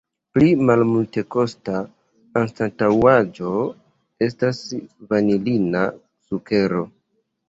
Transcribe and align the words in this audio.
Pli 0.35 0.45
malmultekosta 0.67 1.81
anstataŭaĵo 2.41 3.51
estas 4.29 4.63
vanilina 5.13 5.85
sukero. 6.31 6.81